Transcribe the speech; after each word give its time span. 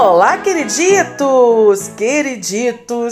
Olá, 0.00 0.38
queriditos! 0.38 1.88
Queriditos! 1.96 3.10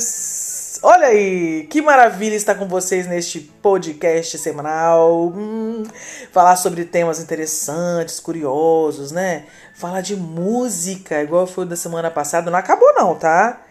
Olha 0.80 1.08
aí, 1.08 1.66
que 1.68 1.82
maravilha 1.82 2.36
estar 2.36 2.54
com 2.54 2.68
vocês 2.68 3.08
neste 3.08 3.40
podcast 3.40 4.38
semanal. 4.38 5.32
Hum, 5.36 5.82
falar 6.30 6.54
sobre 6.54 6.84
temas 6.84 7.18
interessantes, 7.18 8.20
curiosos, 8.20 9.10
né? 9.10 9.46
Falar 9.74 10.00
de 10.00 10.14
música, 10.14 11.20
igual 11.20 11.44
foi 11.44 11.66
da 11.66 11.74
semana 11.74 12.08
passada. 12.08 12.52
Não 12.52 12.58
acabou, 12.60 12.94
não, 12.94 13.16
tá? 13.16 13.62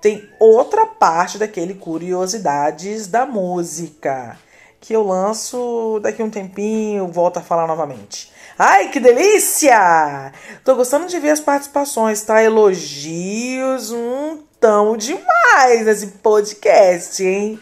Tem 0.00 0.26
outra 0.40 0.86
parte 0.86 1.36
daquele 1.36 1.74
Curiosidades 1.74 3.06
da 3.06 3.26
Música 3.26 4.38
que 4.82 4.92
eu 4.92 5.04
lanço 5.04 6.00
daqui 6.02 6.20
um 6.24 6.28
tempinho, 6.28 7.06
volto 7.06 7.36
a 7.36 7.40
falar 7.40 7.68
novamente. 7.68 8.32
Ai, 8.58 8.88
que 8.88 8.98
delícia! 8.98 10.32
Tô 10.64 10.74
gostando 10.74 11.06
de 11.06 11.20
ver 11.20 11.30
as 11.30 11.40
participações, 11.40 12.20
tá? 12.22 12.42
Elogios, 12.42 13.92
um 13.92 14.40
tão 14.60 14.96
demais 14.96 15.86
nesse 15.86 16.08
podcast, 16.08 17.24
hein? 17.24 17.60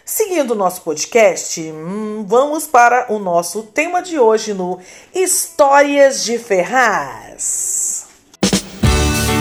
Seguindo 0.04 0.50
o 0.50 0.56
nosso 0.56 0.82
podcast, 0.82 1.60
hum, 1.60 2.24
vamos 2.26 2.66
para 2.66 3.06
o 3.12 3.18
nosso 3.18 3.62
tema 3.62 4.02
de 4.02 4.18
hoje 4.18 4.52
no 4.52 4.80
Histórias 5.14 6.24
de 6.24 6.36
Ferraz. 6.36 8.06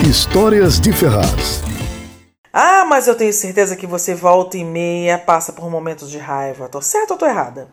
Histórias 0.07 0.79
de 0.79 0.93
Ferraz. 0.93 1.61
Ah, 2.53 2.85
mas 2.85 3.07
eu 3.07 3.15
tenho 3.15 3.33
certeza 3.33 3.75
que 3.75 3.87
você 3.87 4.13
volta 4.13 4.57
e 4.57 4.63
meia 4.63 5.17
passa 5.17 5.53
por 5.53 5.69
momentos 5.69 6.11
de 6.11 6.19
raiva. 6.19 6.69
Tô 6.69 6.81
certo 6.81 7.11
ou 7.11 7.17
tô 7.17 7.25
errada? 7.25 7.67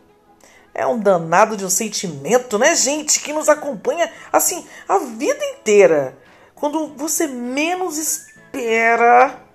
É 0.75 0.87
um 0.87 0.99
danado 0.99 1.57
de 1.57 1.65
um 1.65 1.71
sentimento, 1.71 2.59
né, 2.59 2.75
gente, 2.75 3.21
que 3.21 3.33
nos 3.33 3.49
acompanha 3.49 4.11
assim 4.33 4.67
a 4.89 4.99
vida 4.99 5.45
inteira. 5.45 6.17
Quando 6.55 6.95
você 6.97 7.27
menos 7.27 7.99
espera, 7.99 9.46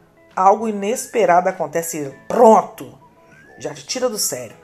algo 0.41 0.67
inesperado 0.67 1.49
acontece. 1.49 2.13
Pronto! 2.27 2.97
Já 3.59 3.73
te 3.73 3.85
tira 3.85 4.09
do 4.09 4.17
sério. 4.17 4.55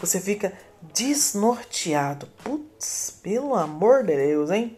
Você 0.00 0.20
fica 0.20 0.52
desnorteado. 0.80 2.26
Putz, 2.42 3.18
pelo 3.22 3.54
amor 3.54 4.02
de 4.04 4.16
Deus, 4.16 4.50
hein? 4.50 4.76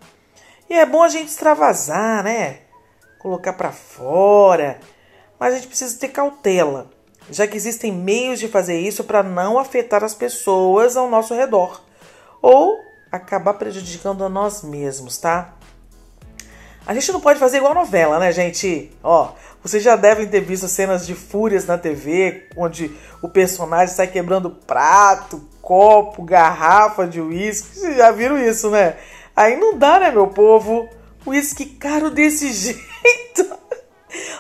E 0.69 0.75
é 0.75 0.85
bom 0.85 1.03
a 1.03 1.09
gente 1.09 1.29
extravasar, 1.29 2.25
né? 2.25 2.61
Colocar 3.19 3.53
para 3.53 3.73
fora 3.73 4.79
mas 5.43 5.55
a 5.55 5.57
gente 5.57 5.67
precisa 5.67 5.99
ter 5.99 6.07
cautela, 6.07 6.89
já 7.29 7.49
que 7.49 7.57
existem 7.57 7.91
meios 7.91 8.39
de 8.39 8.47
fazer 8.47 8.79
isso 8.79 9.03
para 9.03 9.25
não 9.25 9.59
afetar 9.59 10.05
as 10.05 10.15
pessoas 10.15 10.97
ao 10.97 11.11
nosso 11.11 11.34
redor 11.34 11.83
ou 12.41 12.79
acabar 13.11 13.55
prejudicando 13.55 14.23
a 14.23 14.29
nós 14.29 14.63
mesmos, 14.63 15.19
tá? 15.19 15.55
A 16.87 16.95
gente 16.95 17.11
não 17.11 17.21
pode 17.21 17.41
fazer 17.41 17.57
igual 17.57 17.75
novela, 17.75 18.21
né, 18.21 18.31
gente? 18.31 18.93
Ó, 19.03 19.33
vocês 19.62 19.83
já 19.83 19.95
devem 19.95 20.27
ter 20.27 20.41
visto 20.41 20.67
cenas 20.67 21.06
de 21.06 21.15
fúrias 21.15 21.67
na 21.67 21.78
TV, 21.78 22.49
onde 22.56 22.91
o 23.23 23.28
personagem 23.28 23.95
sai 23.95 24.09
quebrando 24.09 24.50
prato, 24.50 25.41
copo, 25.61 26.23
garrafa 26.23 27.06
de 27.06 27.21
uísque. 27.21 27.78
Vocês 27.78 27.97
já 27.97 28.11
viram 28.11 28.37
isso, 28.37 28.71
né? 28.71 28.97
Aí 29.37 29.56
não 29.56 29.78
dá, 29.78 30.01
né, 30.01 30.11
meu 30.11 30.27
povo? 30.27 30.89
Uísque 31.25 31.65
caro 31.65 32.11
desse 32.11 32.51
jeito. 32.53 32.83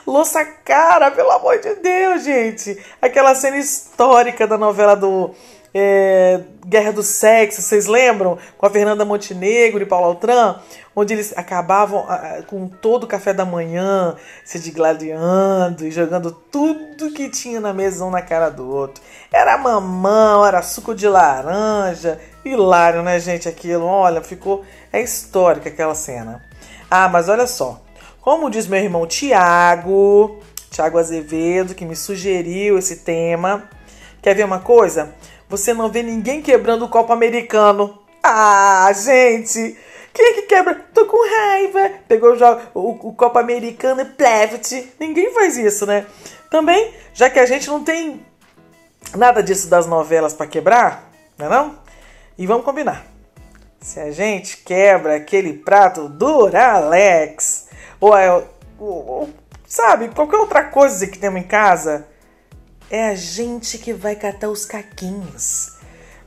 Louça 0.04 0.44
cara, 0.44 1.10
pelo 1.10 1.30
amor 1.30 1.58
de 1.60 1.74
Deus, 1.76 2.24
gente. 2.24 2.76
Aquela 3.00 3.34
cena 3.34 3.56
histórica 3.56 4.46
da 4.46 4.58
novela 4.58 4.96
do 4.96 5.30
é, 5.74 6.40
Guerra 6.66 6.92
do 6.92 7.02
Sexo, 7.02 7.62
vocês 7.62 7.86
lembram? 7.86 8.38
Com 8.58 8.66
a 8.66 8.70
Fernanda 8.70 9.04
Montenegro 9.04 9.82
e 9.82 9.86
Paulo 9.86 10.06
Altran, 10.06 10.56
onde 10.94 11.14
eles 11.14 11.32
acabavam 11.36 12.06
com 12.46 12.68
todo 12.68 13.04
o 13.04 13.06
café 13.06 13.32
da 13.32 13.44
manhã 13.44 14.14
se 14.44 14.58
digladiando 14.58 15.86
e 15.86 15.90
jogando 15.90 16.30
tudo 16.30 17.12
que 17.12 17.28
tinha 17.28 17.60
na 17.60 17.72
mesa 17.72 18.04
um 18.04 18.10
na 18.10 18.22
cara 18.22 18.50
do 18.50 18.68
outro. 18.68 19.02
Era 19.32 19.56
mamão, 19.56 20.44
era 20.44 20.62
suco 20.62 20.94
de 20.94 21.08
laranja. 21.08 22.20
Hilário, 22.44 23.02
né, 23.02 23.18
gente? 23.18 23.48
Aquilo, 23.48 23.86
olha, 23.86 24.20
ficou. 24.20 24.64
É 24.92 25.00
histórica 25.00 25.68
aquela 25.68 25.94
cena. 25.94 26.44
Ah, 26.90 27.08
mas 27.08 27.28
olha 27.28 27.46
só. 27.46 27.80
Como 28.20 28.50
diz 28.50 28.66
meu 28.66 28.80
irmão 28.80 29.06
Tiago, 29.06 30.38
Tiago 30.70 30.98
Azevedo, 30.98 31.74
que 31.74 31.84
me 31.84 31.96
sugeriu 31.96 32.78
esse 32.78 32.96
tema. 32.96 33.68
Quer 34.20 34.34
ver 34.34 34.44
uma 34.44 34.60
coisa? 34.60 35.14
Você 35.48 35.74
não 35.74 35.90
vê 35.90 36.02
ninguém 36.02 36.40
quebrando 36.40 36.84
o 36.84 36.88
copo 36.88 37.12
americano. 37.12 37.98
Ah, 38.22 38.90
gente! 38.92 39.76
Quem 40.12 40.26
é 40.26 40.32
que 40.34 40.42
quebra? 40.42 40.74
Tô 40.92 41.06
com 41.06 41.28
raiva. 41.28 41.90
Pegou 42.06 42.34
o, 42.34 42.78
o, 42.78 43.08
o 43.08 43.14
copo 43.14 43.38
americano 43.38 44.02
e 44.02 44.04
pleft. 44.04 44.94
Ninguém 45.00 45.32
faz 45.32 45.56
isso, 45.56 45.86
né? 45.86 46.06
Também, 46.50 46.92
já 47.14 47.30
que 47.30 47.38
a 47.38 47.46
gente 47.46 47.68
não 47.68 47.82
tem 47.82 48.24
nada 49.16 49.42
disso 49.42 49.68
das 49.68 49.86
novelas 49.86 50.34
para 50.34 50.46
quebrar, 50.46 51.10
não 51.38 51.46
é 51.46 51.48
não? 51.48 51.78
E 52.36 52.46
vamos 52.46 52.64
combinar. 52.64 53.06
Se 53.80 53.98
a 53.98 54.10
gente 54.10 54.58
quebra 54.58 55.16
aquele 55.16 55.54
prato 55.54 56.08
Duralex 56.08 57.68
ou 57.98 58.16
é. 58.16 58.30
Ou, 58.30 58.46
ou, 58.78 59.30
sabe, 59.66 60.08
qualquer 60.08 60.36
outra 60.36 60.64
coisa 60.64 61.06
que 61.06 61.18
temos 61.18 61.40
em 61.40 61.44
casa. 61.44 62.06
É 62.90 63.08
a 63.08 63.14
gente 63.14 63.78
que 63.78 63.94
vai 63.94 64.14
catar 64.14 64.50
os 64.50 64.66
caquinhos. 64.66 65.78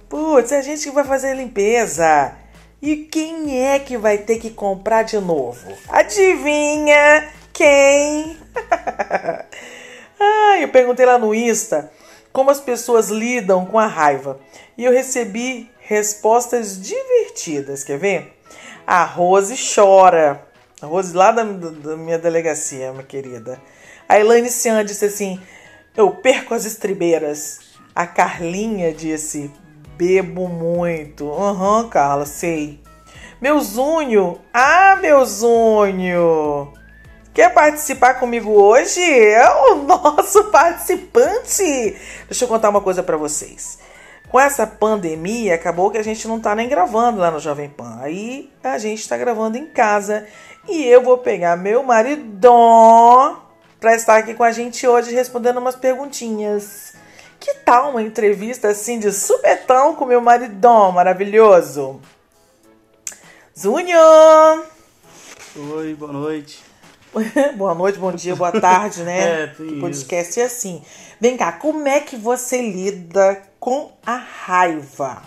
Putz, 0.10 0.52
é 0.52 0.58
a 0.58 0.62
gente 0.62 0.84
que 0.84 0.92
vai 0.92 1.04
fazer 1.04 1.30
a 1.30 1.36
limpeza. 1.36 2.34
E 2.82 2.98
quem 2.98 3.66
é 3.66 3.80
que 3.80 3.98
vai 3.98 4.18
ter 4.18 4.38
que 4.38 4.50
comprar 4.50 5.04
de 5.04 5.18
novo? 5.18 5.72
Adivinha 5.90 7.30
quem? 7.52 8.38
ah, 10.20 10.58
eu 10.60 10.68
perguntei 10.70 11.06
lá 11.06 11.18
no 11.18 11.34
Insta 11.34 11.92
como 12.36 12.52
as 12.52 12.60
pessoas 12.60 13.10
lidam 13.10 13.66
com 13.66 13.80
a 13.80 13.88
raiva. 13.88 14.38
E 14.78 14.84
eu 14.84 14.92
recebi 14.92 15.72
respostas 15.80 16.80
divertidas. 16.82 17.86
Quer 17.86 17.98
ver? 17.98 18.38
A 18.86 19.06
Rose 19.06 19.56
chora. 19.74 20.46
A 20.82 20.86
Rose 20.86 21.16
lá 21.16 21.32
da, 21.32 21.44
da 21.44 21.96
minha 21.96 22.20
delegacia, 22.20 22.92
minha 22.92 23.06
querida. 23.06 23.58
A 24.10 24.20
Elaine 24.20 24.52
Cian 24.52 24.84
disse 24.84 25.06
assim: 25.06 25.40
Eu 25.96 26.12
perco 26.12 26.54
as 26.54 26.66
estribeiras. 26.66 27.62
A 27.96 28.06
Carlinha 28.06 28.94
disse: 28.94 29.50
Bebo 29.98 30.48
muito. 30.50 31.32
Aham, 31.32 31.84
uhum, 31.84 31.90
Carla, 31.90 32.26
sei. 32.26 32.82
Meu 33.40 33.60
Zunho! 33.62 34.40
Ah, 34.54 34.98
meu 35.02 35.26
Zunho! 35.26 36.74
Quer 37.34 37.54
participar 37.54 38.16
comigo 38.16 38.50
hoje? 38.52 39.02
É 39.02 39.50
o 39.50 39.76
nosso 39.88 40.46
participante! 40.46 41.96
Deixa 42.28 42.44
eu 42.44 42.48
contar 42.48 42.70
uma 42.70 42.82
coisa 42.82 43.02
para 43.02 43.18
vocês. 43.18 43.80
Com 44.30 44.40
essa 44.40 44.68
pandemia, 44.68 45.56
acabou 45.56 45.92
que 45.92 45.98
a 45.98 46.04
gente 46.04 46.28
não 46.28 46.40
tá 46.40 46.54
nem 46.56 46.68
gravando 46.68 47.20
lá 47.20 47.32
no 47.32 47.40
Jovem 47.40 47.70
Pan. 47.70 48.00
Aí 48.02 48.52
a 48.64 48.78
gente 48.78 49.08
tá 49.08 49.16
gravando 49.16 49.58
em 49.58 49.68
casa 49.68 50.26
e 50.68 50.84
eu 50.84 51.02
vou 51.02 51.20
pegar 51.20 51.56
meu 51.56 51.84
maridão 51.84 53.42
para 53.80 53.96
estar 53.96 54.18
aqui 54.18 54.34
com 54.34 54.44
a 54.44 54.52
gente 54.52 54.86
hoje 54.86 55.14
respondendo 55.14 55.58
umas 55.58 55.76
perguntinhas. 55.76 57.05
Que 57.40 57.54
tal 57.66 57.92
uma 57.92 58.02
entrevista 58.02 58.70
assim 58.70 59.00
de 59.00 59.12
supetão 59.12 59.96
com 59.96 60.06
meu 60.06 60.22
maridão 60.22 60.92
maravilhoso? 60.92 62.02
Zunho! 63.58 64.64
Oi, 65.56 65.94
boa 65.96 66.12
noite. 66.12 66.64
boa 67.56 67.74
noite, 67.74 67.98
bom 67.98 68.12
dia, 68.12 68.36
boa 68.36 68.52
tarde, 68.52 69.04
né? 69.04 69.44
É, 69.46 69.48
tem 69.48 69.68
que 69.68 69.80
podcast 69.80 70.40
é 70.40 70.44
assim. 70.44 70.82
Vem 71.20 71.38
cá, 71.38 71.54
como 71.54 71.88
é 71.88 72.02
que 72.02 72.18
você 72.18 72.62
lida 72.62 73.42
com 73.60 73.92
a 74.06 74.16
raiva? 74.16 75.24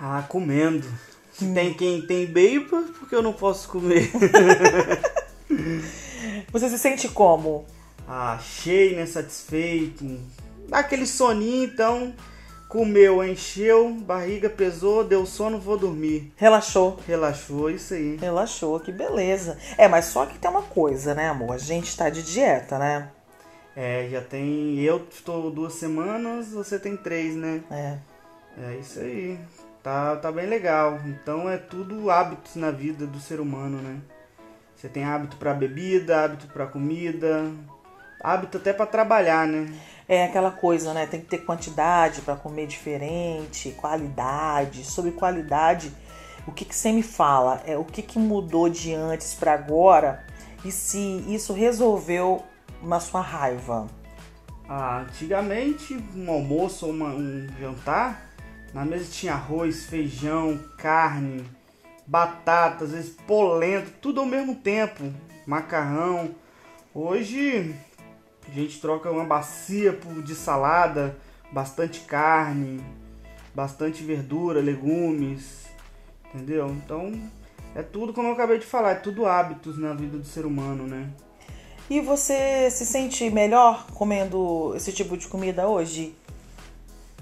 Ah, 0.00 0.24
comendo. 0.28 0.86
Se 1.32 1.46
tem 1.52 1.72
quem 1.72 2.02
tem 2.02 2.26
bacon, 2.26 2.84
porque 2.98 3.14
eu 3.14 3.22
não 3.22 3.32
posso 3.32 3.68
comer? 3.68 4.10
Você 6.52 6.68
se 6.68 6.78
sente 6.78 7.08
como? 7.08 7.64
ah, 8.06 8.38
cheio, 8.42 8.96
né? 8.96 9.06
Satisfeito. 9.06 10.04
Dá 10.70 10.78
aquele 10.78 11.06
soninho, 11.06 11.64
então. 11.64 12.14
Comeu, 12.68 13.24
encheu, 13.24 13.92
barriga 13.94 14.48
pesou, 14.48 15.02
deu 15.02 15.26
sono, 15.26 15.58
vou 15.58 15.76
dormir. 15.76 16.32
Relaxou. 16.36 17.00
Relaxou, 17.04 17.68
isso 17.68 17.94
aí. 17.94 18.16
Relaxou, 18.16 18.78
que 18.78 18.92
beleza. 18.92 19.58
É, 19.76 19.88
mas 19.88 20.04
só 20.04 20.24
que 20.24 20.38
tem 20.38 20.48
uma 20.48 20.62
coisa, 20.62 21.12
né, 21.12 21.28
amor? 21.28 21.52
A 21.52 21.58
gente 21.58 21.96
tá 21.96 22.08
de 22.08 22.22
dieta, 22.22 22.78
né? 22.78 23.10
É, 23.74 24.08
já 24.08 24.20
tem. 24.20 24.78
Eu 24.78 25.04
estou 25.10 25.50
duas 25.50 25.74
semanas, 25.74 26.52
você 26.52 26.78
tem 26.78 26.96
três, 26.96 27.34
né? 27.34 27.60
É. 27.72 27.98
É 28.56 28.76
isso 28.76 29.00
aí. 29.00 29.36
Tá, 29.82 30.14
tá 30.14 30.30
bem 30.30 30.46
legal. 30.46 31.00
Então 31.06 31.50
é 31.50 31.56
tudo 31.56 32.08
hábitos 32.08 32.54
na 32.54 32.70
vida 32.70 33.04
do 33.04 33.18
ser 33.18 33.40
humano, 33.40 33.78
né? 33.78 33.98
Você 34.76 34.88
tem 34.88 35.02
hábito 35.02 35.36
pra 35.36 35.52
bebida, 35.52 36.24
hábito 36.24 36.46
pra 36.46 36.66
comida, 36.66 37.50
hábito 38.22 38.58
até 38.58 38.72
pra 38.72 38.86
trabalhar, 38.86 39.46
né? 39.46 39.72
É 40.10 40.24
aquela 40.24 40.50
coisa, 40.50 40.92
né? 40.92 41.06
Tem 41.06 41.20
que 41.20 41.28
ter 41.28 41.38
quantidade 41.38 42.22
para 42.22 42.34
comer 42.34 42.66
diferente, 42.66 43.70
qualidade. 43.70 44.82
Sobre 44.82 45.12
qualidade, 45.12 45.92
o 46.48 46.50
que, 46.50 46.64
que 46.64 46.74
você 46.74 46.90
me 46.90 47.00
fala? 47.00 47.62
É 47.64 47.78
o 47.78 47.84
que, 47.84 48.02
que 48.02 48.18
mudou 48.18 48.68
de 48.68 48.92
antes 48.92 49.34
para 49.34 49.54
agora 49.54 50.26
e 50.64 50.72
se 50.72 50.98
isso 51.28 51.52
resolveu 51.52 52.42
na 52.82 52.98
sua 52.98 53.20
raiva? 53.20 53.86
Ah, 54.68 55.02
antigamente, 55.02 55.96
um 56.16 56.28
almoço 56.28 56.86
ou 56.86 56.92
um 56.92 57.46
jantar, 57.60 58.32
na 58.74 58.84
mesa 58.84 59.08
tinha 59.12 59.34
arroz, 59.34 59.84
feijão, 59.86 60.58
carne, 60.76 61.44
batata, 62.04 62.82
às 62.82 62.90
vezes 62.90 63.16
polenta, 63.28 63.92
tudo 64.02 64.18
ao 64.18 64.26
mesmo 64.26 64.56
tempo, 64.56 65.04
macarrão. 65.46 66.34
Hoje 66.92 67.72
a 68.50 68.54
gente 68.54 68.80
troca 68.80 69.10
uma 69.10 69.24
bacia 69.24 69.98
de 70.24 70.34
salada, 70.34 71.16
bastante 71.52 72.00
carne, 72.00 72.82
bastante 73.54 74.02
verdura, 74.02 74.60
legumes, 74.60 75.66
entendeu? 76.34 76.68
Então 76.68 77.12
é 77.74 77.82
tudo 77.82 78.12
como 78.12 78.28
eu 78.28 78.32
acabei 78.32 78.58
de 78.58 78.66
falar, 78.66 78.92
é 78.92 78.94
tudo 78.96 79.26
hábitos 79.26 79.78
na 79.78 79.94
vida 79.94 80.18
do 80.18 80.24
ser 80.26 80.44
humano, 80.44 80.86
né? 80.86 81.08
E 81.88 82.00
você 82.00 82.70
se 82.70 82.86
sente 82.86 83.28
melhor 83.30 83.86
comendo 83.94 84.72
esse 84.76 84.92
tipo 84.92 85.16
de 85.16 85.26
comida 85.26 85.66
hoje? 85.66 86.14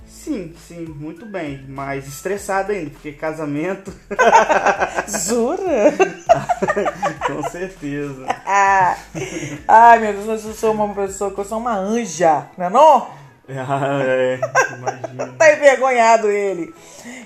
Sim, 0.06 0.54
sim, 0.66 0.84
muito 0.84 1.24
bem. 1.24 1.64
Mas 1.68 2.06
estressado 2.06 2.72
ainda, 2.72 2.90
porque 2.90 3.12
casamento, 3.12 3.90
Jura? 5.26 6.07
com 7.26 7.42
certeza. 7.50 8.26
Ai, 9.66 9.98
meu 9.98 10.12
Deus, 10.12 10.44
eu 10.44 10.54
sou 10.54 10.72
uma 10.72 10.94
pessoa 10.94 11.30
que 11.30 11.38
eu 11.38 11.44
sou 11.44 11.58
uma 11.58 11.76
anja, 11.76 12.46
não 12.56 12.66
é 12.66 12.70
não? 12.70 13.08
Ah, 13.50 14.02
é, 14.02 14.38
imagina. 14.76 15.34
Tá 15.38 15.52
envergonhado 15.54 16.30
ele. 16.30 16.74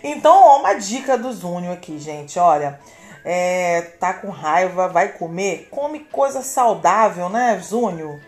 Então, 0.04 0.32
ó, 0.32 0.60
uma 0.60 0.74
dica 0.74 1.18
do 1.18 1.32
Zúnio 1.32 1.72
aqui, 1.72 1.98
gente. 1.98 2.38
Olha, 2.38 2.78
é, 3.24 3.80
tá 3.98 4.14
com 4.14 4.30
raiva, 4.30 4.86
vai 4.86 5.08
comer? 5.08 5.66
Come 5.68 5.98
coisa 6.00 6.40
saudável, 6.42 7.28
né, 7.28 7.60
Zúnio? 7.60 8.20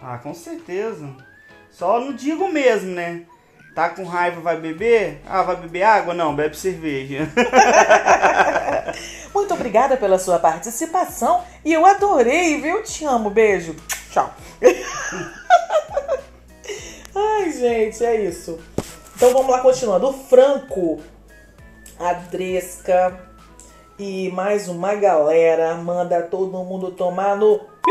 Ah, 0.00 0.18
com 0.18 0.32
certeza. 0.32 1.08
Só 1.70 1.98
não 1.98 2.12
digo 2.12 2.48
mesmo, 2.48 2.92
né? 2.92 3.22
Tá 3.74 3.88
com 3.88 4.04
raiva, 4.04 4.40
vai 4.40 4.56
beber? 4.56 5.20
Ah, 5.26 5.42
vai 5.42 5.56
beber 5.56 5.82
água? 5.82 6.12
Não, 6.12 6.34
bebe 6.34 6.56
cerveja. 6.56 7.28
Muito 9.50 9.58
obrigada 9.62 9.96
pela 9.96 10.16
sua 10.16 10.38
participação 10.38 11.42
e 11.64 11.72
eu 11.72 11.84
adorei, 11.84 12.60
viu? 12.60 12.84
Te 12.84 13.04
amo, 13.04 13.30
beijo. 13.30 13.74
Tchau. 14.12 14.32
Ai, 17.12 17.50
gente, 17.50 18.04
é 18.04 18.14
isso. 18.26 18.60
Então 19.16 19.32
vamos 19.32 19.50
lá, 19.50 19.58
continuando. 19.60 20.08
O 20.08 20.12
Franco, 20.12 21.00
a 21.98 22.12
Dresca 22.12 23.18
e 23.98 24.30
mais 24.30 24.68
uma 24.68 24.94
galera 24.94 25.74
manda 25.74 26.22
todo 26.22 26.46
mundo 26.62 26.92
tomar 26.92 27.34
no. 27.36 27.58
pi. 27.58 27.90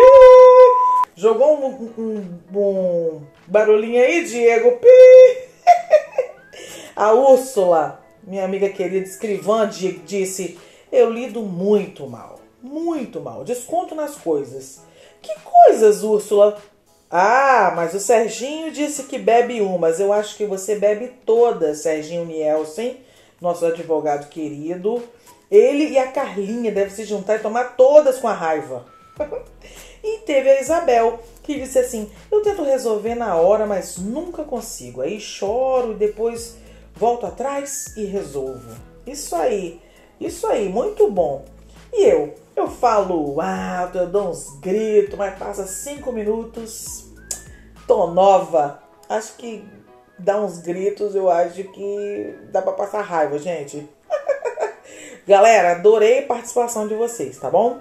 Jogou 1.18 1.58
um, 1.60 2.02
um- 2.02 2.40
um 2.58 3.22
barulhinho 3.48 4.02
aí, 4.02 4.24
Diego? 4.24 4.78
Pi. 4.78 5.50
A 6.96 7.12
Úrsula, 7.12 8.02
minha 8.24 8.46
amiga 8.46 8.70
querida 8.70 9.06
escrivã, 9.06 9.68
di- 9.68 10.00
disse: 10.06 10.58
Eu 10.92 11.10
lido 11.10 11.42
muito 11.42 12.08
mal. 12.08 12.40
Muito 12.62 13.22
mal. 13.22 13.44
Desconto 13.44 13.96
nas 13.96 14.16
coisas. 14.16 14.82
Que 15.22 15.34
coisas, 15.40 16.04
Úrsula? 16.04 16.58
Ah, 17.12 17.74
mas 17.76 17.94
o 17.94 18.00
Serginho 18.00 18.72
disse 18.72 19.04
que 19.04 19.18
bebe 19.18 19.62
umas. 19.62 20.00
Eu 20.00 20.14
acho 20.14 20.36
que 20.36 20.46
você 20.46 20.76
bebe 20.76 21.12
todas, 21.26 21.80
Serginho 21.80 22.26
Nielsen, 22.26 22.98
nosso 23.42 23.66
advogado 23.66 24.30
querido. 24.30 25.02
Ele 25.50 25.90
e 25.90 25.98
a 25.98 26.12
Carlinha 26.12 26.72
devem 26.72 26.94
se 26.94 27.06
juntar 27.06 27.38
e 27.38 27.42
tomar 27.42 27.76
todas 27.76 28.20
com 28.20 28.28
a 28.28 28.34
raiva. 28.34 28.86
E 30.02 30.20
teve 30.20 30.50
a 30.50 30.62
Isabel, 30.62 31.20
que 31.44 31.60
disse 31.60 31.78
assim: 31.78 32.10
Eu 32.32 32.42
tento 32.42 32.64
resolver 32.64 33.16
na 33.16 33.36
hora, 33.36 33.66
mas 33.66 33.98
nunca 33.98 34.46
consigo. 34.46 35.02
Aí 35.02 35.20
choro 35.20 35.92
e 35.92 35.96
depois 35.96 36.56
volto 36.96 37.26
atrás 37.26 37.98
e 37.98 38.06
resolvo. 38.06 38.78
Isso 39.06 39.36
aí, 39.36 39.82
isso 40.20 40.48
aí, 40.48 40.68
muito 40.68 41.10
bom. 41.10 41.46
E 41.94 42.06
eu? 42.06 42.36
Eu 42.56 42.68
falo 42.68 43.40
alto, 43.40 43.98
eu 43.98 44.08
dou 44.08 44.30
uns 44.30 44.60
gritos, 44.60 45.18
mas 45.18 45.38
passa 45.40 45.66
cinco 45.66 46.12
minutos, 46.12 47.06
tô 47.88 48.08
nova. 48.08 48.84
Acho 49.08 49.36
que 49.36 49.64
dá 50.18 50.40
uns 50.40 50.60
gritos, 50.60 51.16
eu 51.16 51.30
acho 51.30 51.64
que 51.64 52.36
dá 52.52 52.62
pra 52.62 52.74
passar 52.74 53.02
raiva, 53.02 53.40
gente. 53.40 53.90
Galera, 55.26 55.72
adorei 55.72 56.20
a 56.20 56.28
participação 56.28 56.88
de 56.88 56.96
vocês, 56.96 57.38
tá 57.38 57.50
bom? 57.50 57.80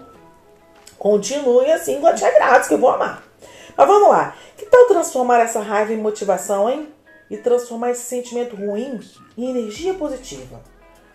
Continuem 0.99 1.73
assim, 1.73 2.00
gotinha 2.00 2.33
grátis, 2.33 2.68
que 2.68 2.75
eu 2.75 2.78
vou 2.78 2.90
amar. 2.90 3.23
Mas 3.76 3.87
vamos 3.87 4.09
lá. 4.09 4.37
Que 4.57 4.66
tal 4.66 4.87
transformar 4.87 5.40
essa 5.40 5.61
raiva 5.61 5.92
em 5.92 5.97
motivação, 5.97 6.68
hein? 6.68 6.92
E 7.30 7.37
transformar 7.37 7.90
esse 7.90 8.02
sentimento 8.02 8.57
ruim 8.57 9.00
em 9.37 9.50
energia 9.50 9.95
positiva. 9.95 10.61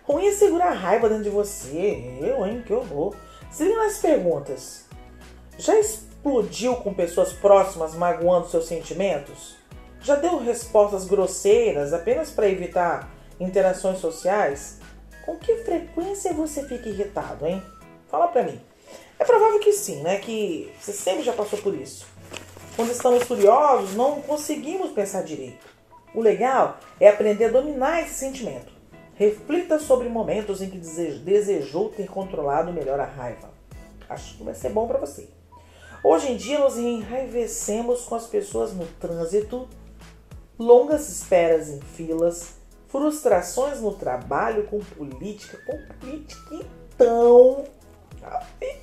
Ruim 0.06 0.26
é 0.26 0.32
segurar 0.32 0.68
a 0.68 0.74
raiva 0.74 1.08
dentro 1.08 1.24
de 1.24 1.30
você. 1.30 2.18
Eu, 2.20 2.44
hein? 2.44 2.62
Que 2.66 2.74
horror. 2.74 3.14
Se 3.50 3.64
liga 3.64 3.76
nas 3.76 3.96
perguntas. 3.98 4.84
Já 5.56 5.78
explodiu 5.78 6.76
com 6.76 6.92
pessoas 6.92 7.32
próximas 7.32 7.94
magoando 7.94 8.48
seus 8.48 8.66
sentimentos? 8.66 9.56
Já 10.02 10.16
deu 10.16 10.36
respostas 10.38 11.06
grosseiras 11.06 11.94
apenas 11.94 12.30
para 12.30 12.50
evitar 12.50 13.10
interações 13.40 13.98
sociais? 13.98 14.78
Com 15.24 15.38
que 15.38 15.56
frequência 15.64 16.34
você 16.34 16.68
fica 16.68 16.90
irritado, 16.90 17.46
hein? 17.46 17.62
Fala 18.10 18.28
pra 18.28 18.42
mim. 18.42 18.60
É 19.18 19.24
provável 19.24 19.58
que 19.58 19.72
sim, 19.72 20.02
né? 20.02 20.18
Que 20.18 20.70
você 20.78 20.92
sempre 20.92 21.22
já 21.22 21.32
passou 21.32 21.58
por 21.60 21.74
isso. 21.74 22.04
Quando 22.76 22.90
estamos 22.90 23.24
furiosos, 23.24 23.94
não 23.94 24.20
conseguimos 24.20 24.92
pensar 24.92 25.22
direito. 25.22 25.64
O 26.14 26.20
legal 26.20 26.76
é 27.00 27.08
aprender 27.08 27.46
a 27.46 27.52
dominar 27.52 28.02
esse 28.02 28.14
sentimento. 28.14 28.73
Reflita 29.14 29.78
sobre 29.78 30.08
momentos 30.08 30.60
em 30.60 30.68
que 30.68 30.78
dese- 30.78 31.18
desejou 31.18 31.88
ter 31.90 32.08
controlado 32.08 32.72
melhor 32.72 32.98
a 32.98 33.04
raiva. 33.04 33.50
Acho 34.08 34.36
que 34.36 34.42
vai 34.44 34.54
ser 34.54 34.70
bom 34.70 34.86
para 34.86 34.98
você. 34.98 35.28
Hoje 36.02 36.32
em 36.32 36.36
dia, 36.36 36.58
nos 36.58 36.76
enraivecemos 36.76 38.02
com 38.02 38.14
as 38.14 38.26
pessoas 38.26 38.72
no 38.74 38.86
trânsito, 39.00 39.68
longas 40.58 41.08
esperas 41.08 41.68
em 41.68 41.80
filas, 41.80 42.54
frustrações 42.88 43.80
no 43.80 43.94
trabalho, 43.94 44.64
com 44.64 44.78
política, 44.80 45.58
com 45.64 45.78
política 45.98 46.54
então. 46.54 47.64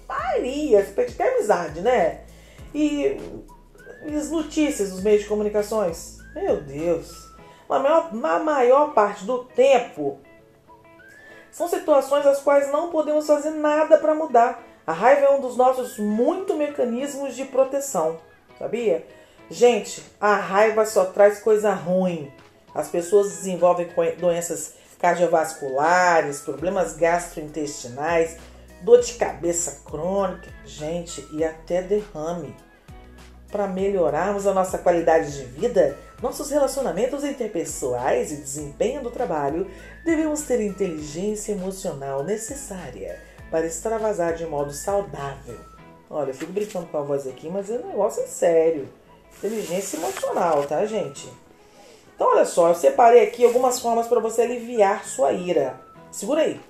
Maria, 0.08 0.84
você 0.86 1.02
até 1.02 1.36
amizade, 1.36 1.82
né? 1.82 2.22
E, 2.74 3.18
e 4.06 4.16
as 4.16 4.30
notícias 4.30 4.92
dos 4.92 5.02
meios 5.02 5.24
de 5.24 5.28
comunicações. 5.28 6.18
Meu 6.34 6.62
Deus. 6.62 7.31
Na 7.72 7.80
maior, 7.80 8.14
na 8.14 8.40
maior 8.40 8.94
parte 8.94 9.24
do 9.24 9.46
tempo, 9.46 10.20
são 11.50 11.70
situações 11.70 12.26
as 12.26 12.42
quais 12.42 12.70
não 12.70 12.92
podemos 12.92 13.26
fazer 13.26 13.52
nada 13.52 13.98
para 13.98 14.14
mudar. 14.14 14.62
A 14.86 14.92
raiva 14.92 15.28
é 15.28 15.32
um 15.32 15.40
dos 15.40 15.56
nossos 15.56 15.98
muitos 15.98 16.58
mecanismos 16.58 17.34
de 17.34 17.46
proteção, 17.46 18.20
sabia? 18.60 19.08
Gente, 19.50 20.04
a 20.20 20.36
raiva 20.36 20.86
só 20.86 21.06
traz 21.06 21.40
coisa 21.40 21.74
ruim. 21.74 22.30
As 22.76 22.90
pessoas 22.90 23.30
desenvolvem 23.30 23.88
doenças 24.20 24.74
cardiovasculares, 25.00 26.42
problemas 26.42 26.98
gastrointestinais, 26.98 28.38
dor 28.82 29.00
de 29.00 29.14
cabeça 29.14 29.82
crônica, 29.90 30.50
gente, 30.66 31.26
e 31.32 31.42
até 31.42 31.82
derrame. 31.82 32.54
Para 33.52 33.68
melhorarmos 33.68 34.48
a 34.48 34.54
nossa 34.54 34.78
qualidade 34.78 35.38
de 35.38 35.44
vida, 35.44 35.98
nossos 36.22 36.50
relacionamentos 36.50 37.24
interpessoais 37.24 38.32
e 38.32 38.38
desempenho 38.38 39.02
do 39.02 39.12
trabalho, 39.12 39.70
devemos 40.06 40.44
ter 40.44 40.62
inteligência 40.62 41.52
emocional 41.52 42.24
necessária 42.24 43.20
para 43.50 43.66
extravasar 43.66 44.34
de 44.36 44.46
modo 44.46 44.72
saudável. 44.72 45.60
Olha, 46.10 46.30
eu 46.30 46.34
fico 46.34 46.52
brincando 46.52 46.86
com 46.88 46.98
a 46.98 47.02
voz 47.02 47.28
aqui, 47.28 47.50
mas 47.50 47.70
o 47.70 47.74
negócio 47.74 48.24
é 48.24 48.28
sério. 48.28 48.88
Inteligência 49.38 49.98
emocional, 49.98 50.64
tá, 50.66 50.86
gente? 50.86 51.28
Então, 52.16 52.28
olha 52.28 52.46
só, 52.46 52.70
eu 52.70 52.76
separei 52.76 53.24
aqui 53.24 53.44
algumas 53.44 53.80
formas 53.80 54.08
para 54.08 54.20
você 54.20 54.44
aliviar 54.44 55.06
sua 55.06 55.34
ira. 55.34 55.80
Segura 56.12 56.42
aí. 56.42 56.62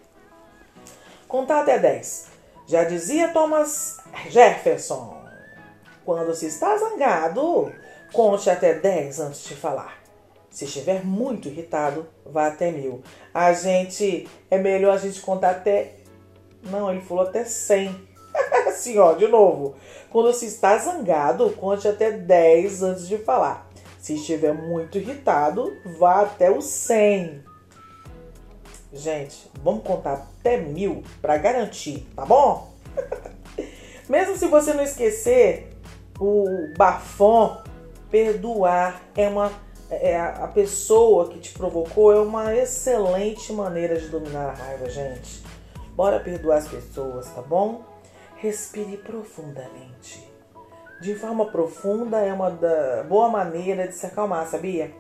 Contar 1.28 1.62
até 1.62 1.78
10. 1.78 2.28
Já 2.68 2.84
dizia 2.86 3.30
Thomas 3.30 3.98
Jefferson. 4.30 5.21
Quando 6.06 6.34
se 6.34 6.48
está 6.48 6.78
zangado, 6.78 7.72
conte 8.12 8.50
até 8.50 8.74
10 8.74 9.20
antes 9.20 9.44
de 9.44 9.56
falar. 9.56 10.02
Se 10.50 10.66
estiver 10.66 11.06
muito 11.06 11.48
irritado, 11.48 12.08
vá 12.26 12.48
até 12.48 12.72
mil. 12.72 13.02
A 13.34 13.54
gente. 13.54 14.28
É 14.50 14.58
melhor 14.58 14.96
a 14.96 14.98
gente 14.98 15.22
contar 15.22 15.52
até. 15.52 15.96
Não, 16.64 16.92
ele 16.92 17.02
falou 17.02 17.24
até 17.24 17.46
100. 17.46 18.10
assim, 18.68 18.98
ó, 18.98 19.14
de 19.14 19.28
novo. 19.28 19.76
Quando 20.10 20.34
se 20.34 20.46
está 20.46 20.78
zangado, 20.78 21.50
conte 21.52 21.88
até 21.88 22.12
10 22.12 22.84
antes 22.84 23.08
de 23.08 23.18
falar. 23.18 23.70
Se 24.00 24.16
estiver 24.16 24.54
muito 24.54 24.98
irritado, 24.98 25.72
vá 25.98 26.22
até 26.22 26.50
o 26.50 26.62
100. 26.62 27.44
Gente, 28.92 29.50
vamos 29.64 29.84
contar 29.84 30.28
até 30.40 30.58
mil 30.58 31.04
para 31.22 31.38
garantir, 31.38 32.06
tá 32.16 32.26
bom? 32.26 32.74
Mesmo 34.10 34.36
se 34.36 34.48
você 34.48 34.74
não 34.74 34.84
esquecer, 34.84 35.71
o 36.22 36.72
bafão 36.78 37.64
perdoar 38.12 39.02
é 39.16 39.28
uma 39.28 39.52
é 39.90 40.18
a 40.18 40.48
pessoa 40.48 41.28
que 41.28 41.38
te 41.40 41.52
provocou 41.52 42.14
é 42.14 42.20
uma 42.20 42.56
excelente 42.56 43.52
maneira 43.52 44.00
de 44.00 44.08
dominar 44.08 44.52
a 44.52 44.54
raiva, 44.54 44.90
gente. 44.90 45.44
Bora 45.94 46.18
perdoar 46.18 46.60
as 46.60 46.68
pessoas, 46.68 47.30
tá 47.32 47.42
bom? 47.42 47.84
Respire 48.38 48.96
profundamente. 48.98 50.26
De 51.02 51.14
forma 51.16 51.46
profunda 51.48 52.20
é 52.20 52.32
uma 52.32 52.50
da, 52.52 53.04
boa 53.04 53.28
maneira 53.28 53.86
de 53.86 53.94
se 53.94 54.06
acalmar, 54.06 54.48
sabia? 54.48 54.94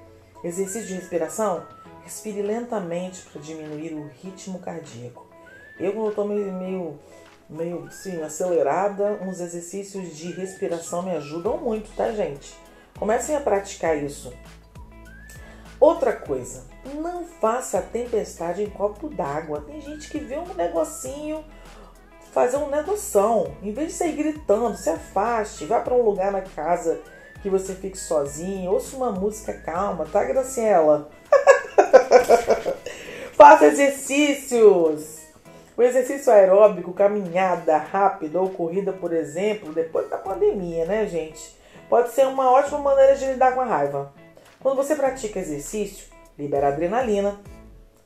Exercício 0.43 0.87
de 0.87 0.95
respiração. 0.95 1.65
Respire 2.03 2.41
lentamente 2.41 3.21
para 3.31 3.41
diminuir 3.41 3.93
o 3.93 4.09
ritmo 4.21 4.59
cardíaco. 4.59 5.25
Eu, 5.79 5.93
quando 5.93 6.09
estou 6.09 6.27
meio, 6.27 6.51
meio, 6.51 6.99
meio 7.51 7.91
sim, 7.91 8.21
acelerada, 8.23 9.19
uns 9.21 9.41
exercícios 9.41 10.15
de 10.15 10.31
respiração 10.31 11.03
me 11.03 11.11
ajudam 11.11 11.57
muito, 11.57 11.93
tá, 11.95 12.11
gente? 12.11 12.57
Comecem 12.97 13.35
a 13.35 13.41
praticar 13.41 13.97
isso. 13.97 14.33
Outra 15.79 16.13
coisa, 16.13 16.63
não 16.95 17.25
faça 17.25 17.81
tempestade 17.81 18.63
em 18.63 18.69
copo 18.69 19.09
d'água. 19.09 19.61
Tem 19.61 19.81
gente 19.81 20.09
que 20.09 20.19
vê 20.19 20.37
um 20.37 20.53
negocinho 20.53 21.43
fazer 22.31 22.57
um 22.57 22.69
negoção. 22.69 23.55
Em 23.61 23.73
vez 23.73 23.89
de 23.89 23.93
sair 23.95 24.15
gritando, 24.15 24.77
se 24.77 24.89
afaste, 24.89 25.65
vá 25.65 25.79
para 25.79 25.93
um 25.93 26.01
lugar 26.01 26.31
na 26.31 26.41
casa 26.41 27.01
que 27.41 27.49
você 27.49 27.73
fique 27.73 27.97
sozinho, 27.97 28.71
ouça 28.71 28.95
uma 28.95 29.11
música 29.11 29.53
calma, 29.53 30.05
tá, 30.05 30.23
Graciela? 30.23 31.09
Faça 33.33 33.65
exercícios. 33.65 35.20
O 35.75 35.81
exercício 35.81 36.31
aeróbico, 36.31 36.93
caminhada 36.93 37.77
rápida 37.77 38.39
ou 38.39 38.49
corrida, 38.49 38.91
por 38.91 39.13
exemplo, 39.13 39.73
depois 39.73 40.09
da 40.09 40.17
pandemia, 40.17 40.85
né, 40.85 41.07
gente? 41.07 41.55
Pode 41.89 42.11
ser 42.11 42.27
uma 42.27 42.51
ótima 42.51 42.79
maneira 42.79 43.15
de 43.15 43.25
lidar 43.25 43.53
com 43.53 43.61
a 43.61 43.65
raiva. 43.65 44.13
Quando 44.59 44.77
você 44.77 44.95
pratica 44.95 45.39
exercício, 45.39 46.07
libera 46.37 46.67
adrenalina, 46.67 47.39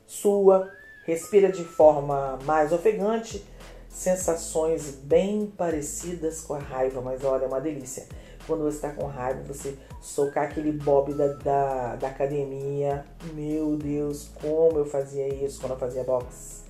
sua, 0.06 0.70
respira 1.04 1.50
de 1.50 1.64
forma 1.64 2.38
mais 2.44 2.72
ofegante 2.72 3.44
sensações 3.88 4.90
bem 4.90 5.46
parecidas 5.56 6.42
com 6.42 6.52
a 6.52 6.58
raiva, 6.58 7.00
mas 7.00 7.24
olha, 7.24 7.44
é 7.44 7.48
uma 7.48 7.60
delícia. 7.60 8.06
Quando 8.46 8.62
você 8.62 8.76
está 8.76 8.90
com 8.90 9.06
raiva, 9.06 9.42
você 9.42 9.74
socar 10.02 10.44
aquele 10.44 10.70
bob 10.70 11.14
da, 11.14 11.28
da, 11.28 11.96
da, 11.96 12.08
academia. 12.08 13.04
Meu 13.32 13.76
Deus, 13.76 14.28
como 14.40 14.78
eu 14.78 14.84
fazia 14.84 15.26
isso 15.26 15.58
quando 15.60 15.72
eu 15.72 15.78
fazia 15.78 16.04
boxe. 16.04 16.65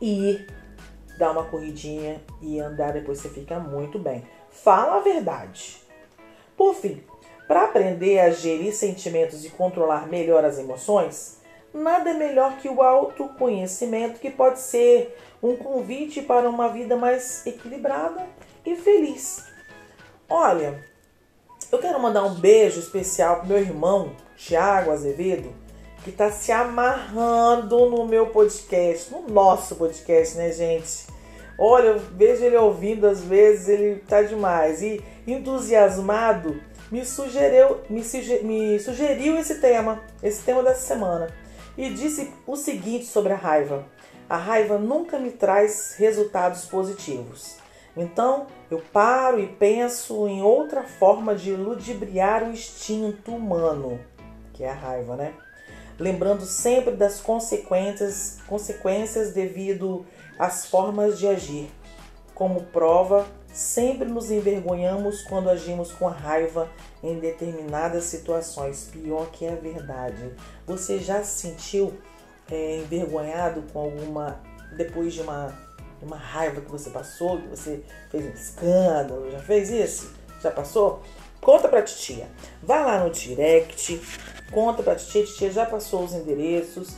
E 0.00 0.46
dar 1.18 1.30
uma 1.30 1.44
corridinha 1.44 2.20
e 2.40 2.60
andar, 2.60 2.92
depois 2.92 3.18
você 3.18 3.28
fica 3.28 3.58
muito 3.58 3.98
bem. 3.98 4.26
Fala 4.50 4.96
a 4.96 5.00
verdade. 5.00 5.80
Por 6.56 6.74
fim, 6.74 7.02
para 7.46 7.64
aprender 7.64 8.20
a 8.20 8.30
gerir 8.30 8.74
sentimentos 8.74 9.44
e 9.44 9.50
controlar 9.50 10.08
melhor 10.08 10.44
as 10.44 10.58
emoções, 10.58 11.38
nada 11.72 12.10
é 12.10 12.14
melhor 12.14 12.56
que 12.58 12.68
o 12.68 12.80
autoconhecimento, 12.82 14.20
que 14.20 14.30
pode 14.30 14.60
ser 14.60 15.18
um 15.42 15.56
convite 15.56 16.22
para 16.22 16.48
uma 16.48 16.68
vida 16.68 16.96
mais 16.96 17.46
equilibrada 17.46 18.26
e 18.64 18.76
feliz. 18.76 19.44
Olha, 20.28 20.82
eu 21.70 21.78
quero 21.78 22.00
mandar 22.00 22.24
um 22.24 22.34
beijo 22.34 22.80
especial 22.80 23.40
pro 23.40 23.48
meu 23.48 23.58
irmão 23.58 24.12
Tiago 24.36 24.90
Azevedo, 24.90 25.52
que 26.04 26.10
está 26.10 26.30
se 26.30 26.52
amarrando 26.52 27.88
no 27.88 28.06
meu 28.06 28.26
podcast, 28.26 29.10
no 29.10 29.26
nosso 29.26 29.74
podcast, 29.76 30.36
né, 30.36 30.52
gente? 30.52 31.06
Olha, 31.58 31.88
eu 31.88 31.98
vejo 31.98 32.44
ele 32.44 32.56
ouvindo 32.56 33.06
às 33.06 33.22
vezes, 33.22 33.68
ele 33.68 34.00
tá 34.00 34.20
demais. 34.20 34.82
E 34.82 35.02
entusiasmado, 35.26 36.60
me 36.92 37.06
sugeriu, 37.06 37.80
me, 37.88 38.02
me 38.42 38.78
sugeriu 38.78 39.38
esse 39.38 39.60
tema, 39.60 40.02
esse 40.22 40.42
tema 40.42 40.62
dessa 40.62 40.82
semana. 40.82 41.28
E 41.76 41.88
disse 41.88 42.30
o 42.46 42.54
seguinte 42.54 43.06
sobre 43.06 43.32
a 43.32 43.36
raiva. 43.36 43.86
A 44.28 44.36
raiva 44.36 44.76
nunca 44.76 45.18
me 45.18 45.30
traz 45.30 45.94
resultados 45.96 46.66
positivos. 46.66 47.56
Então 47.96 48.46
eu 48.70 48.82
paro 48.92 49.40
e 49.40 49.46
penso 49.46 50.28
em 50.28 50.42
outra 50.42 50.82
forma 50.82 51.34
de 51.34 51.52
ludibriar 51.52 52.42
o 52.42 52.50
instinto 52.50 53.34
humano, 53.34 53.98
que 54.52 54.64
é 54.64 54.68
a 54.68 54.74
raiva, 54.74 55.16
né? 55.16 55.32
Lembrando 55.98 56.44
sempre 56.44 56.94
das 56.96 57.20
consequências, 57.20 58.38
consequências 58.46 59.32
devido 59.32 60.04
às 60.38 60.66
formas 60.66 61.18
de 61.18 61.26
agir. 61.26 61.70
Como 62.34 62.64
prova, 62.64 63.26
sempre 63.52 64.08
nos 64.08 64.30
envergonhamos 64.30 65.22
quando 65.22 65.48
agimos 65.48 65.92
com 65.92 66.06
raiva 66.06 66.68
em 67.02 67.20
determinadas 67.20 68.04
situações. 68.04 68.88
Pior 68.90 69.30
que 69.30 69.44
é 69.44 69.54
verdade. 69.54 70.32
Você 70.66 70.98
já 70.98 71.22
se 71.22 71.42
sentiu 71.42 71.92
é, 72.50 72.78
envergonhado 72.78 73.62
com 73.72 73.78
alguma. 73.78 74.40
depois 74.76 75.14
de 75.14 75.20
uma, 75.20 75.56
uma 76.02 76.16
raiva 76.16 76.60
que 76.60 76.70
você 76.70 76.90
passou, 76.90 77.40
que 77.40 77.46
você 77.46 77.84
fez 78.10 78.24
um 78.24 78.30
escândalo, 78.30 79.30
já 79.30 79.38
fez 79.38 79.70
isso? 79.70 80.12
Já 80.42 80.50
passou? 80.50 81.00
Conta 81.40 81.68
pra 81.68 81.82
titia. 81.82 82.26
Vai 82.62 82.82
lá 82.82 83.04
no 83.04 83.10
direct, 83.10 84.00
conta 84.54 84.82
pra 84.82 84.94
titia, 84.94 85.24
titia 85.24 85.50
já 85.50 85.66
passou 85.66 86.04
os 86.04 86.14
endereços, 86.14 86.96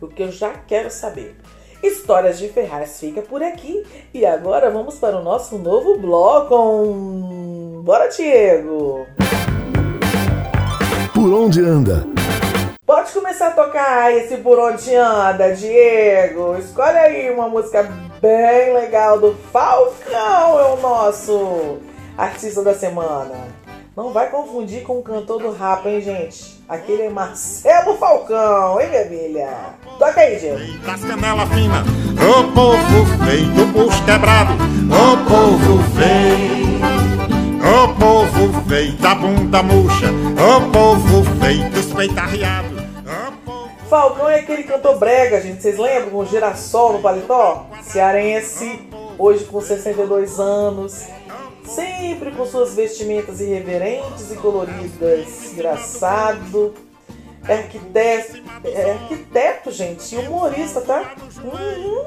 porque 0.00 0.22
eu 0.22 0.32
já 0.32 0.50
quero 0.66 0.90
saber. 0.90 1.36
Histórias 1.82 2.38
de 2.38 2.48
Ferraz 2.48 2.98
fica 2.98 3.22
por 3.22 3.42
aqui 3.42 3.86
e 4.12 4.26
agora 4.26 4.70
vamos 4.70 4.96
para 4.96 5.18
o 5.18 5.22
nosso 5.22 5.58
novo 5.58 5.98
bloco. 5.98 7.82
Bora, 7.84 8.08
Diego! 8.08 9.06
Por 11.14 11.32
onde 11.32 11.60
anda? 11.60 12.06
Pode 12.86 13.12
começar 13.12 13.48
a 13.48 13.50
tocar 13.52 14.12
esse 14.12 14.38
Por 14.38 14.58
Onde 14.58 14.94
Anda, 14.96 15.54
Diego. 15.54 16.56
Escolhe 16.58 16.98
aí 16.98 17.30
uma 17.30 17.48
música 17.48 17.84
bem 18.20 18.74
legal 18.74 19.20
do 19.20 19.32
Falcão, 19.52 20.58
é 20.58 20.72
o 20.72 20.76
nosso 20.80 21.78
artista 22.18 22.62
da 22.62 22.74
semana. 22.74 23.36
Não 23.96 24.12
vai 24.12 24.30
confundir 24.30 24.82
com 24.82 24.98
o 24.98 25.02
cantor 25.02 25.40
do 25.42 25.50
rap, 25.52 25.86
hein, 25.86 26.00
gente? 26.00 26.60
Aquele 26.68 27.02
é 27.02 27.10
Marcelo 27.10 27.96
Falcão, 27.98 28.80
hein, 28.80 28.88
minha 28.88 29.04
filha? 29.06 29.48
Toca 29.98 30.20
aí, 30.20 30.38
Diego. 30.38 30.58
Das 30.84 31.04
canela 31.04 31.46
fina, 31.48 31.82
o 32.14 32.52
povo 32.52 33.06
feito 33.26 33.66
bucho 33.72 34.04
quebrado, 34.04 34.52
o 34.54 35.28
povo 35.28 35.82
feio, 35.98 36.80
o 37.60 37.94
povo 37.98 38.68
feito 38.68 39.06
a 39.06 39.14
bunda 39.14 39.62
murcha, 39.62 40.06
o 40.10 40.70
povo 40.70 41.24
feito 41.40 41.78
os 41.78 41.92
peitos 41.92 42.16
arriados. 42.18 42.70
o 42.80 43.32
povo- 43.44 43.70
Falcão 43.90 44.28
é 44.28 44.36
aquele 44.38 44.62
cantor 44.62 44.98
brega, 44.98 45.40
gente. 45.42 45.60
Vocês 45.62 45.76
lembram? 45.76 46.10
Com 46.10 46.18
o 46.18 46.26
girassol 46.26 46.92
no 46.92 46.98
paletó? 47.00 47.66
Cearense, 47.82 48.88
hoje 49.18 49.44
com 49.44 49.60
62 49.60 50.38
anos. 50.38 51.06
Sempre 51.64 52.30
com 52.32 52.46
suas 52.46 52.74
vestimentas 52.74 53.40
irreverentes 53.40 54.30
e 54.30 54.36
coloridas. 54.36 55.52
Engraçado. 55.52 56.74
É 57.48 57.54
arquiteto, 57.54 58.42
é 58.64 58.90
arquiteto, 58.92 59.70
gente. 59.70 60.14
E 60.14 60.18
humorista, 60.18 60.82
tá? 60.82 61.14
Uhum. 61.42 62.04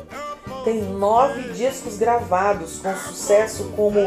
Tem 0.63 0.81
nove 0.81 1.53
discos 1.53 1.97
gravados 1.97 2.79
com 2.79 2.95
sucesso 2.95 3.71
como 3.75 3.99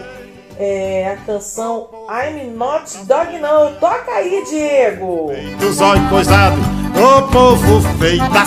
é, 0.58 1.12
a 1.12 1.16
canção 1.24 1.88
I'm 2.08 2.50
Not 2.50 2.96
Dog 3.04 3.38
No. 3.38 3.78
Toca 3.78 4.10
aí, 4.12 4.42
Diego! 4.44 5.30
Dos 5.58 5.80
olhos 5.80 6.08
coisados, 6.08 6.58
o 6.94 7.32
povo 7.32 7.80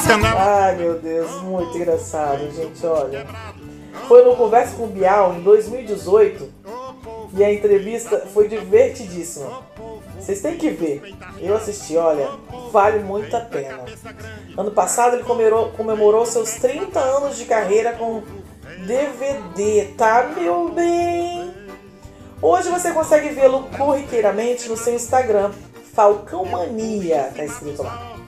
canelas. 0.07 0.39
Ai 0.39 0.75
meu 0.75 0.95
Deus, 0.95 1.41
muito 1.43 1.77
engraçado, 1.77 2.49
gente, 2.55 2.83
olha. 2.85 3.27
Foi 4.07 4.23
no 4.23 4.35
Conversa 4.35 4.75
com 4.75 4.85
o 4.85 4.87
Bial 4.87 5.35
em 5.35 5.41
2018 5.41 6.49
e 7.33 7.43
a 7.43 7.53
entrevista 7.53 8.25
foi 8.33 8.47
divertidíssima. 8.47 9.63
Vocês 10.17 10.41
têm 10.41 10.57
que 10.57 10.69
ver. 10.69 11.15
Eu 11.39 11.55
assisti, 11.55 11.95
olha, 11.95 12.29
vale 12.71 12.99
muito 12.99 13.35
a 13.35 13.41
pena. 13.41 13.85
Ano 14.57 14.71
passado 14.71 15.15
ele 15.15 15.23
comemorou, 15.23 15.69
comemorou 15.71 16.25
seus 16.25 16.51
30 16.53 16.99
anos 16.99 17.37
de 17.37 17.45
carreira 17.45 17.93
com 17.93 18.23
DVD, 18.85 19.93
tá, 19.97 20.31
meu 20.35 20.69
bem? 20.69 21.53
Hoje 22.41 22.69
você 22.69 22.91
consegue 22.91 23.29
vê-lo 23.29 23.63
corriqueiramente 23.77 24.69
no 24.69 24.77
seu 24.77 24.95
Instagram, 24.95 25.51
Falcão 25.93 26.45
Mania, 26.45 27.31
tá 27.35 27.43
escrito 27.43 27.83
lá 27.83 28.19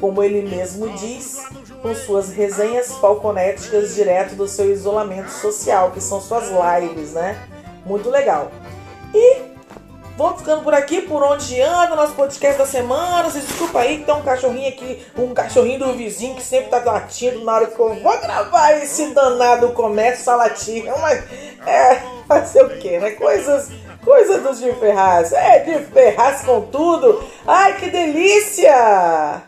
como 0.00 0.22
ele 0.22 0.48
mesmo 0.48 0.88
diz, 0.94 1.44
com 1.82 1.94
suas 1.94 2.30
resenhas 2.30 2.92
falconéticas 2.92 3.94
direto 3.94 4.34
do 4.34 4.48
seu 4.48 4.72
isolamento 4.72 5.28
social, 5.28 5.90
que 5.90 6.00
são 6.00 6.20
suas 6.20 6.48
lives, 6.48 7.12
né? 7.12 7.38
Muito 7.84 8.08
legal. 8.10 8.50
E 9.14 9.42
vamos 10.16 10.40
ficando 10.40 10.62
por 10.62 10.74
aqui, 10.74 11.02
por 11.02 11.22
onde 11.22 11.60
anda, 11.60 11.96
nosso 11.96 12.14
podcast 12.14 12.58
da 12.58 12.66
semana. 12.66 13.30
Vocês 13.30 13.46
desculpa 13.46 13.80
aí 13.80 13.98
que 13.98 14.04
tem 14.04 14.14
um 14.14 14.22
cachorrinho 14.22 14.68
aqui, 14.68 15.06
um 15.16 15.34
cachorrinho 15.34 15.78
do 15.78 15.92
vizinho 15.94 16.36
que 16.36 16.42
sempre 16.42 16.70
tá 16.70 16.78
latindo 16.78 17.44
na 17.44 17.54
hora 17.54 17.66
que 17.66 17.78
eu 17.78 17.94
vou 17.94 18.20
gravar 18.20 18.72
esse 18.82 19.12
danado 19.14 19.70
começa 19.70 20.32
a 20.32 20.36
latir. 20.36 20.86
É 20.86 20.92
uma. 20.92 21.12
É. 21.12 22.20
Fazer 22.26 22.62
o 22.62 22.78
quê, 22.78 22.98
né? 22.98 23.10
Coisas. 23.12 23.70
Coisas 24.04 24.42
dos 24.42 24.60
de 24.60 24.72
Ferraz. 24.74 25.32
É, 25.32 25.58
de 25.58 25.84
Ferraz 25.86 26.42
com 26.42 26.62
tudo. 26.62 27.22
Ai, 27.46 27.76
que 27.76 27.90
delícia! 27.90 29.42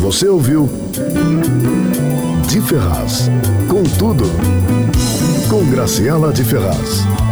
Você 0.00 0.28
ouviu 0.28 0.68
De 2.56 2.62
Ferraz. 2.62 3.30
Com 3.68 3.82
tudo. 3.82 4.24
Com 5.50 5.70
Graciela 5.70 6.32
de 6.32 6.42
Ferraz. 6.42 7.25